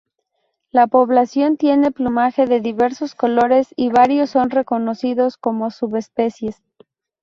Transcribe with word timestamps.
La 0.71 0.87
población 0.87 1.57
tiene 1.57 1.91
plumaje 1.91 2.47
de 2.47 2.59
diversos 2.59 3.13
colores 3.13 3.67
y 3.75 3.91
varios 3.91 4.31
son 4.31 4.49
reconocidos 4.49 5.37
como 5.37 5.69
subespecies. 5.69 6.63